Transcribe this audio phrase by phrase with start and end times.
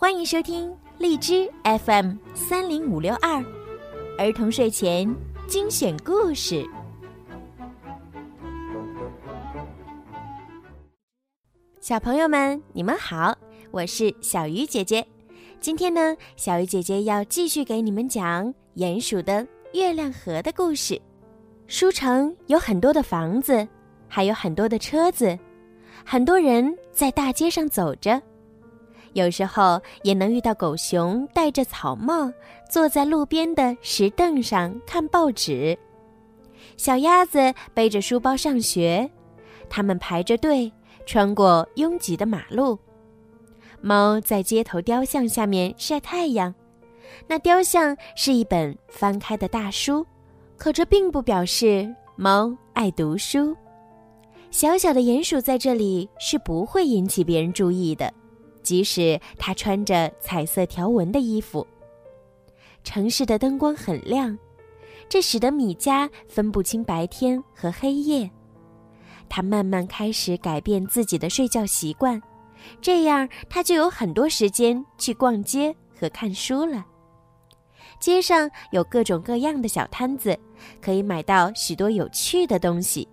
[0.00, 3.44] 欢迎收听荔枝 FM 三零五六二
[4.16, 5.12] 儿童睡前
[5.48, 6.64] 精选故事。
[11.80, 13.36] 小朋友们，你们好，
[13.72, 15.04] 我是小鱼姐姐。
[15.58, 21.00] 今天呢，小鱼姐姐要继续给你们讲鼹鼠的月亮河的故事。
[21.66, 23.66] 书城有很多的房子，
[24.06, 25.36] 还有很多的车子，
[26.04, 28.22] 很多人在大街上走着。
[29.18, 32.32] 有时候也能遇到狗熊戴着草帽，
[32.70, 35.76] 坐在路边的石凳上看报纸。
[36.76, 39.10] 小鸭子背着书包上学，
[39.68, 40.72] 它们排着队
[41.04, 42.78] 穿过拥挤的马路。
[43.80, 46.54] 猫在街头雕像下面晒太阳，
[47.26, 50.06] 那雕像是一本翻开的大书，
[50.56, 53.56] 可这并不表示猫爱读书。
[54.50, 58.12] 小小的鼹鼠在这里是不会引起别人注意的。
[58.68, 61.66] 即使他穿着彩色条纹的衣服，
[62.84, 64.38] 城市的灯光很亮，
[65.08, 68.30] 这使得米加分不清白天和黑夜。
[69.26, 72.20] 他慢慢开始改变自己的睡觉习惯，
[72.78, 76.84] 这样他就有很多时间去逛街和看书了。
[77.98, 80.38] 街上有各种各样的小摊子，
[80.82, 83.08] 可以买到许多有趣的东西，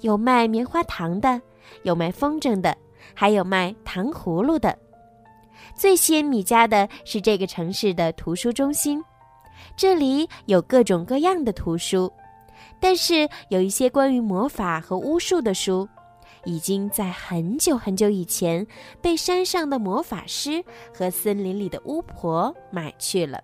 [0.00, 1.38] 有卖棉花糖的，
[1.82, 2.74] 有卖风筝的。
[3.14, 4.76] 还有卖糖葫芦的。
[5.74, 9.02] 最吸引米家的是这个城市的图书中心，
[9.76, 12.12] 这里有各种各样的图书，
[12.80, 15.88] 但是有一些关于魔法和巫术的书，
[16.44, 18.66] 已经在很久很久以前
[19.00, 23.42] 被山上的魔法师和森林里的巫婆买去了。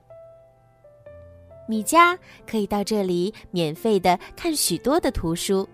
[1.69, 5.69] 米家可以到这里免费的看许多的图书。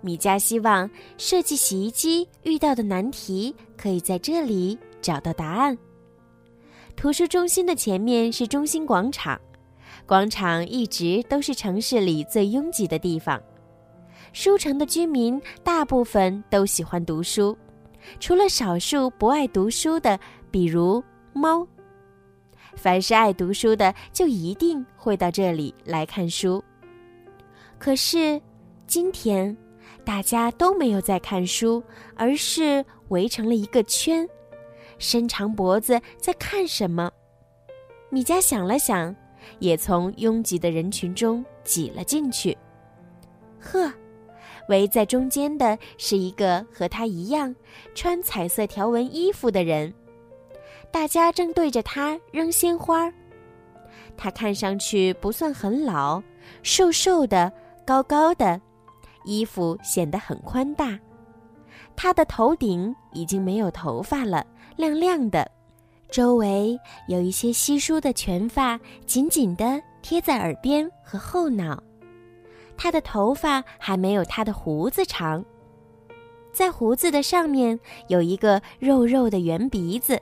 [0.00, 5.76] 米加希望设计洗衣机遇到的难题可以在这里找到答案。
[6.96, 9.40] 图书中心的前面是中心广场，
[10.06, 13.40] 广场一直都是城市里最拥挤的地方。
[14.32, 17.56] 书城的居民大部分都喜欢读书，
[18.20, 20.18] 除了少数不爱读书的，
[20.50, 21.66] 比如猫。
[22.74, 26.62] 凡是爱读书的，就一定会到这里来看书。
[27.78, 28.40] 可是，
[28.86, 29.56] 今天。
[30.08, 31.82] 大家都没有在看书，
[32.16, 34.26] 而是围成了一个圈，
[34.96, 37.12] 伸长脖子在看什么。
[38.08, 39.14] 米迦想了想，
[39.58, 42.56] 也从拥挤的人群中挤了进去。
[43.60, 43.92] 呵，
[44.70, 47.54] 围在中间的是一个和他一样
[47.94, 49.92] 穿彩色条纹衣服的人，
[50.90, 53.12] 大家正对着他扔鲜花。
[54.16, 56.22] 他看上去不算很老，
[56.62, 57.52] 瘦瘦的，
[57.84, 58.58] 高高的。
[59.28, 60.98] 衣服显得很宽大，
[61.94, 64.46] 他的头顶已经没有头发了，
[64.76, 65.48] 亮亮的，
[66.10, 71.82] 周围有一些稀疏的全发紧紧地贴在耳边和后脑。
[72.74, 75.44] 他的头发还没有他的胡子长，
[76.50, 80.18] 在胡子的上面有一个肉肉的圆鼻子。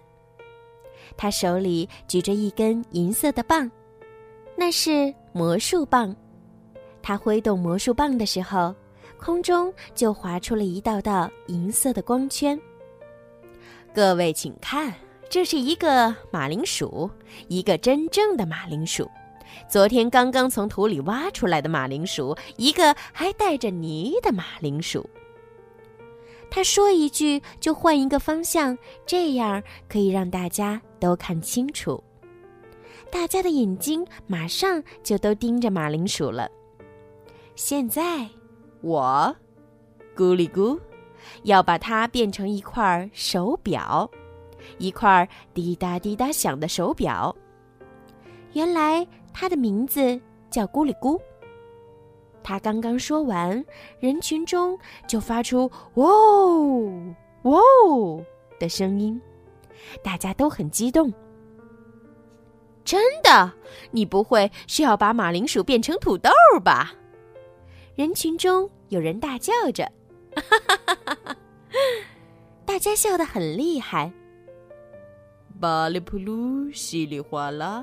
[1.16, 3.70] 他手里举着一根银色的棒，
[4.56, 6.14] 那是魔术棒。
[7.00, 8.74] 他挥动魔术棒的时候。
[9.18, 12.58] 空中就划出了一道道银色的光圈。
[13.94, 14.94] 各位，请看，
[15.28, 17.10] 这是一个马铃薯，
[17.48, 19.10] 一个真正的马铃薯，
[19.68, 25.08] 昨天刚刚从土里挖出来的马铃薯，一个还带着泥的马铃薯。
[26.50, 28.76] 他说一句就换一个方向，
[29.06, 32.02] 这样可以让大家都看清楚。
[33.10, 36.48] 大家的眼睛马上就都盯着马铃薯了。
[37.54, 38.28] 现在。
[38.80, 39.34] 我，
[40.16, 40.78] 咕哩咕，
[41.42, 44.10] 要把它变成一块手表，
[44.78, 47.34] 一块滴答滴答响的手表。
[48.52, 50.20] 原来它的名字
[50.50, 51.20] 叫咕哩咕。
[52.42, 53.64] 他刚刚说完，
[53.98, 57.58] 人群中就发出“哇哦，哇
[57.88, 58.24] 哦”
[58.60, 59.20] 的声音，
[60.00, 61.12] 大家都很激动。
[62.84, 63.52] 真的，
[63.90, 66.30] 你不会是要把马铃薯变成土豆
[66.62, 66.94] 吧？
[67.96, 69.90] 人群中有人大叫着
[70.36, 71.36] ：“哈哈哈哈哈！”
[72.66, 74.12] 大家笑得很厉害。
[75.58, 77.82] 巴里扑噜，稀里哗啦，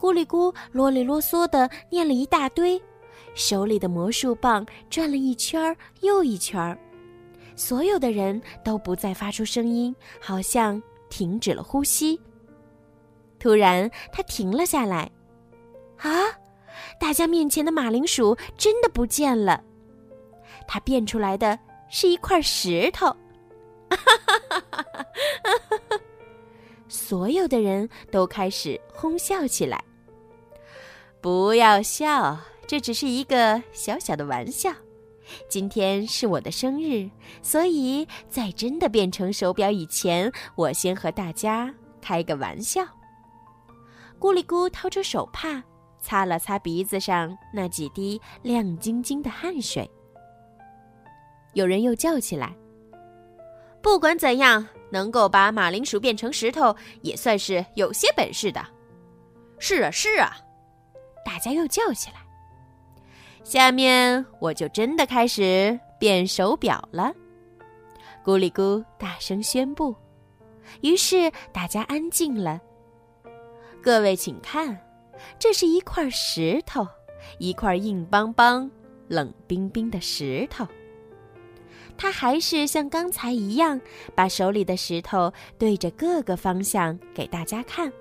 [0.00, 2.80] 咕里咕啰里啰嗦的念了一大堆，
[3.34, 6.78] 手里的魔术棒转了一圈又一圈，
[7.54, 12.18] 所有的人都不再发出声音，好像停止了呼吸。
[13.38, 15.10] 突然，他停了下来。
[15.98, 16.08] 啊！
[16.98, 19.62] 大家面前的马铃薯真的不见了，
[20.66, 21.58] 它变出来的
[21.88, 23.14] 是一块石头。
[26.88, 29.82] 所有的人都开始哄笑起来。
[31.20, 34.72] 不要笑，这只是一个小小的玩笑。
[35.48, 37.10] 今天是我的生日，
[37.42, 42.84] 所以在真的变成手表以前，我先和大家开个玩笑。
[44.20, 45.62] 咕哩咕掏出手帕，
[46.06, 49.90] 擦了擦鼻子上那几滴亮晶晶的汗水。
[51.54, 52.54] 有人又叫起来
[53.82, 58.64] ：“不管怎样，能够把马铃薯变成石头，也算是有些本事的。”
[59.58, 60.36] 是啊，是啊，
[61.24, 62.18] 大家又叫起来。
[63.42, 67.12] 下面我就真的开始变手表了，
[68.24, 69.92] 咕哩咕大声宣布。
[70.82, 72.60] 于是大家安静了。
[73.82, 74.78] 各位请看，
[75.38, 76.86] 这是一块石头，
[77.38, 78.70] 一块硬邦邦、
[79.08, 80.66] 冷冰冰的石头。
[81.96, 83.80] 他还是像刚才一样，
[84.14, 87.92] 把手里的石头对着各个方向给大家看。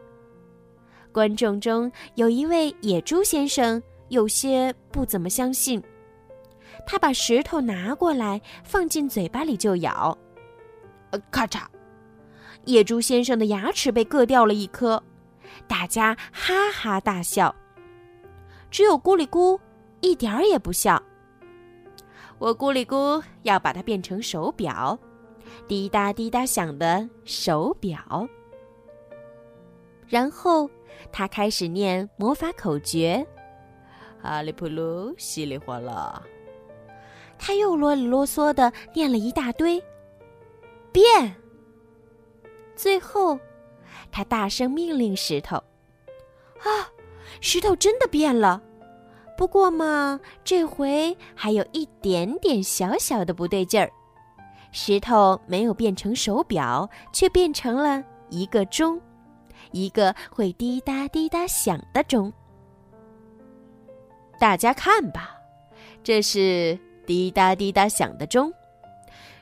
[1.11, 3.81] 观众中有一位野猪先生。
[4.09, 5.81] 有些不怎么相信，
[6.85, 10.15] 他把石头拿过来放进嘴巴里就咬，
[11.09, 11.63] 呃，咔嚓，
[12.65, 15.01] 野猪先生的牙齿被硌掉了一颗，
[15.67, 17.53] 大家哈哈大笑，
[18.69, 19.59] 只有咕哩咕
[20.01, 21.01] 一点儿也不笑。
[22.37, 24.97] 我咕哩咕要把它变成手表，
[25.67, 28.27] 滴答滴答响的手表，
[30.07, 30.69] 然后
[31.11, 33.25] 他开始念魔法口诀。
[34.21, 36.21] 阿里普鲁，稀里哗啦，
[37.37, 39.81] 他又啰里啰嗦的念了一大堆，
[40.91, 41.35] 变。
[42.75, 43.39] 最后，
[44.11, 45.57] 他大声命令石头
[46.63, 46.89] ：“啊，
[47.41, 48.61] 石头真的变了！
[49.37, 53.91] 不过嘛，这回还有一点点小小的不对劲儿，
[54.71, 59.01] 石头没有变成手表，却变成了一个钟，
[59.71, 62.31] 一个会滴答滴答响的钟。”
[64.39, 65.35] 大家看吧，
[66.03, 68.53] 这是滴答滴答响的钟。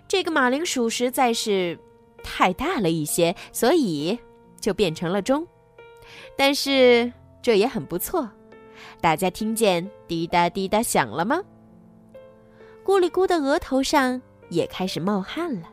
[0.08, 1.80] 这个马铃薯实在是
[2.24, 4.18] 太大了一些，所以
[4.64, 5.46] 就变成了钟。
[6.38, 7.12] 但是
[7.42, 8.30] 这也很不错。
[9.02, 11.42] 大家听见滴答滴答响了吗？
[12.86, 15.70] 咕里咕的额头上也开始冒汗了。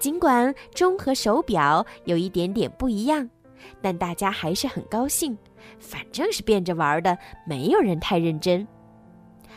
[0.00, 3.28] 尽管钟和手表有一点点不一样，
[3.80, 5.38] 但大家还是很高兴。
[5.78, 7.16] 反正是变着玩的，
[7.46, 8.66] 没有人太认真。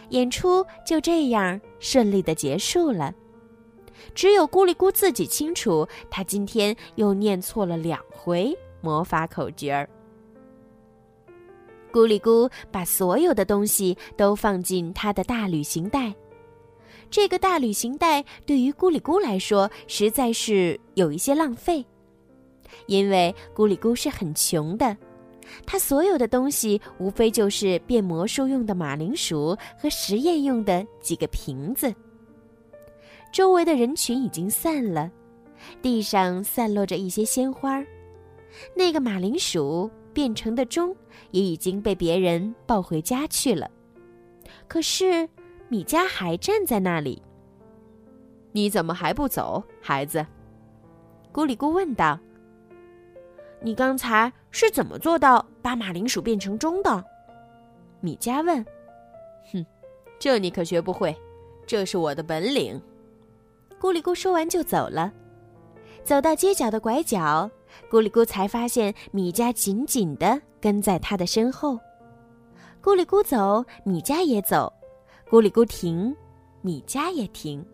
[0.09, 3.11] 演出就这样顺利的结束了。
[4.13, 9.89] 只有咕哩咕自己清楚，他今天又念错了两回魔法口诀儿。
[11.91, 16.13] 咕哩咕把所有的东西都放进他的大旅行袋。
[17.09, 21.83] 这个大旅行袋对于咕哩咕来说实在是有一些浪费，
[22.85, 24.95] 因为咕哩咕是很穷的。
[25.65, 31.91] 他所有的东西无非就是变魔术用的马铃薯和实验用的几个瓶子。
[33.31, 35.11] 周围的人群已经散了，
[35.81, 37.83] 地上散落着一些鲜花，
[38.75, 40.95] 那个马铃薯变成的钟
[41.31, 43.69] 也已经被别人抱回家去了。
[44.67, 45.27] 可是
[45.67, 47.21] 米迦还站在那里。
[48.51, 50.25] 你怎么还不走，孩子？
[51.31, 52.19] 咕哩咕问道。
[53.61, 57.05] 你刚才是怎么做到把马铃薯变成钟的？
[57.99, 58.65] 米迦问。
[59.51, 59.63] 哼，
[60.17, 61.15] 这你可学不会，
[61.67, 62.81] 这是我的本领。
[63.79, 65.11] 咕哩咕说完就走了。
[66.03, 67.49] 走到街角的拐角，
[67.89, 71.79] 咕哩咕才发现米迦紧紧的跟在他的身后。
[72.81, 74.71] 咕哩咕走，米迦也走；
[75.29, 76.15] 咕哩咕停，
[76.61, 77.65] 米迦也停。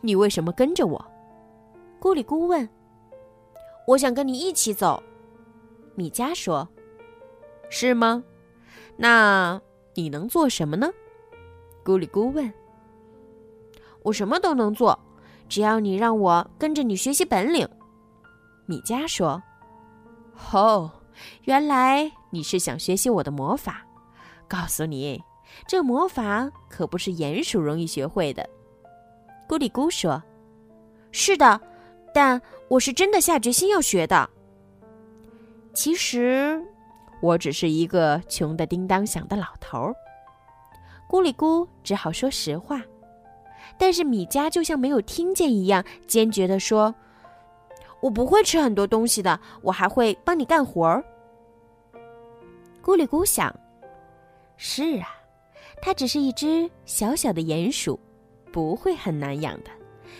[0.00, 1.04] 你为什么跟着我？
[2.00, 2.68] 咕哩咕问。
[3.86, 5.02] 我想跟你一起走，
[5.94, 6.68] 米迦说
[7.68, 8.22] ：“是吗？
[8.96, 9.60] 那
[9.94, 10.90] 你能做什么呢？”
[11.84, 12.52] 咕哩咕问。
[14.02, 14.98] “我什么都能做，
[15.48, 17.68] 只要你让我跟着你学习本领。”
[18.66, 19.42] 米迦说。
[20.52, 20.90] “哦，
[21.44, 23.84] 原来你是想学习我的魔法。
[24.48, 25.22] 告诉你，
[25.66, 28.48] 这魔法可不是鼹鼠容易学会的。”
[29.48, 30.22] 咕哩咕说。
[31.12, 31.60] “是的。”
[32.12, 34.28] 但我是真的下决心要学的。
[35.72, 36.60] 其实，
[37.22, 39.94] 我只是一个穷的叮当响的老头儿。
[41.08, 42.82] 咕哩咕只好说实话，
[43.80, 46.94] 但是米迦就像没有听见一样，坚决地说
[48.02, 51.02] ：“我不会吃很多东西的，我还会帮你干活儿。”
[52.84, 53.54] 咕里咕想
[54.58, 55.08] ：“是啊，
[55.80, 57.98] 它只是一只小小的鼹鼠，
[58.52, 59.70] 不会很难养的。”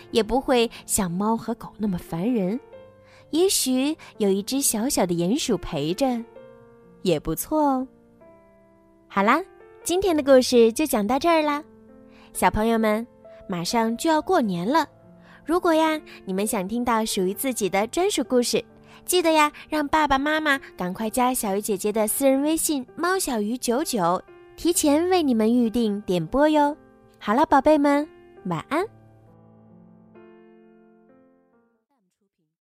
[0.09, 2.59] 也不会像猫和狗那么烦人，
[3.29, 6.19] 也许有一只小小的鼹鼠陪着，
[7.03, 7.87] 也不错哦。
[9.07, 9.39] 好啦，
[9.83, 11.63] 今天的故事就讲到这儿啦，
[12.33, 13.05] 小朋友们，
[13.47, 14.87] 马上就要过年了。
[15.43, 18.63] 如果呀，你们想听到属于自己的专属故事，
[19.05, 24.21] 记得呀，让爸爸妈妈赶快加小鱼姐姐的私人微信“猫小鱼九九”，
[24.55, 26.75] 提前为你们预定点播哟。
[27.19, 28.07] 好了，宝贝们，
[28.45, 28.85] 晚安。